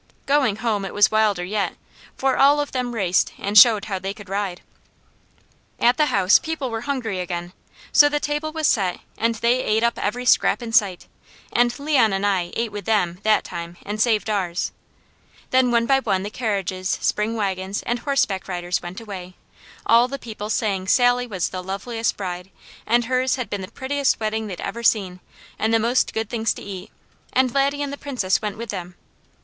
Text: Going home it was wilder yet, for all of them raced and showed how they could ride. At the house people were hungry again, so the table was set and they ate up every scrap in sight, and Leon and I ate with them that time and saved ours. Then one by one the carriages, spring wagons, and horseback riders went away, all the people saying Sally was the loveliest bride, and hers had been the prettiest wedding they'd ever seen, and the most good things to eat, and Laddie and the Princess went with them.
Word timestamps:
Going 0.25 0.55
home 0.55 0.83
it 0.83 0.95
was 0.95 1.11
wilder 1.11 1.43
yet, 1.43 1.75
for 2.17 2.35
all 2.35 2.59
of 2.59 2.71
them 2.71 2.95
raced 2.95 3.33
and 3.37 3.55
showed 3.55 3.85
how 3.85 3.99
they 3.99 4.15
could 4.15 4.29
ride. 4.29 4.61
At 5.79 5.97
the 5.97 6.07
house 6.07 6.39
people 6.39 6.71
were 6.71 6.81
hungry 6.89 7.19
again, 7.19 7.53
so 7.91 8.09
the 8.09 8.19
table 8.19 8.51
was 8.51 8.65
set 8.65 9.01
and 9.15 9.35
they 9.35 9.61
ate 9.63 9.83
up 9.83 9.99
every 9.99 10.25
scrap 10.25 10.63
in 10.63 10.73
sight, 10.73 11.05
and 11.53 11.77
Leon 11.77 12.13
and 12.13 12.25
I 12.25 12.51
ate 12.55 12.71
with 12.71 12.85
them 12.85 13.19
that 13.21 13.43
time 13.43 13.77
and 13.85 14.01
saved 14.01 14.27
ours. 14.27 14.71
Then 15.51 15.69
one 15.69 15.85
by 15.85 15.99
one 15.99 16.23
the 16.23 16.31
carriages, 16.31 16.89
spring 16.99 17.35
wagons, 17.35 17.83
and 17.83 17.99
horseback 17.99 18.47
riders 18.47 18.81
went 18.81 18.99
away, 18.99 19.35
all 19.85 20.07
the 20.07 20.17
people 20.17 20.49
saying 20.49 20.87
Sally 20.87 21.27
was 21.27 21.49
the 21.49 21.61
loveliest 21.61 22.17
bride, 22.17 22.49
and 22.87 23.05
hers 23.05 23.35
had 23.35 23.51
been 23.51 23.61
the 23.61 23.67
prettiest 23.69 24.19
wedding 24.19 24.47
they'd 24.47 24.61
ever 24.61 24.81
seen, 24.81 25.19
and 25.59 25.71
the 25.71 25.77
most 25.77 26.11
good 26.11 26.27
things 26.27 26.55
to 26.55 26.63
eat, 26.63 26.89
and 27.33 27.53
Laddie 27.53 27.83
and 27.83 27.93
the 27.93 27.99
Princess 27.99 28.41
went 28.41 28.57
with 28.57 28.71
them. 28.71 28.95